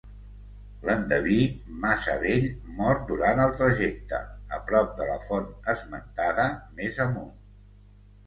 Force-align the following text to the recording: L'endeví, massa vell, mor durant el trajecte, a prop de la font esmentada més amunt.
L'endeví, 0.89 1.35
massa 1.81 2.13
vell, 2.23 2.47
mor 2.79 3.01
durant 3.11 3.41
el 3.43 3.53
trajecte, 3.59 4.21
a 4.59 4.61
prop 4.71 4.97
de 5.01 5.09
la 5.11 5.17
font 5.27 5.47
esmentada 5.75 6.47
més 6.81 6.99
amunt. 7.05 7.31